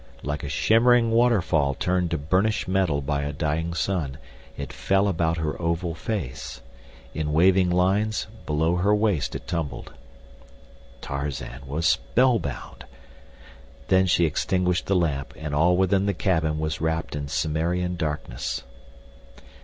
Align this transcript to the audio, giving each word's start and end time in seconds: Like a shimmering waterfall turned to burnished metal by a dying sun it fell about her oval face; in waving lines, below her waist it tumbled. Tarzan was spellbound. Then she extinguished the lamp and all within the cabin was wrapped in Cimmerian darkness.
Like 0.23 0.43
a 0.43 0.49
shimmering 0.49 1.11
waterfall 1.11 1.75
turned 1.75 2.09
to 2.09 2.17
burnished 2.17 2.67
metal 2.67 3.01
by 3.03 3.21
a 3.21 3.31
dying 3.31 3.75
sun 3.75 4.17
it 4.57 4.73
fell 4.73 5.07
about 5.07 5.37
her 5.37 5.61
oval 5.61 5.93
face; 5.93 6.61
in 7.13 7.31
waving 7.31 7.69
lines, 7.69 8.25
below 8.47 8.77
her 8.77 8.95
waist 8.95 9.35
it 9.35 9.45
tumbled. 9.45 9.93
Tarzan 11.01 11.67
was 11.67 11.85
spellbound. 11.85 12.85
Then 13.89 14.07
she 14.07 14.25
extinguished 14.25 14.87
the 14.87 14.95
lamp 14.95 15.35
and 15.37 15.53
all 15.53 15.77
within 15.77 16.07
the 16.07 16.15
cabin 16.15 16.57
was 16.57 16.81
wrapped 16.81 17.15
in 17.15 17.27
Cimmerian 17.27 17.95
darkness. 17.95 18.63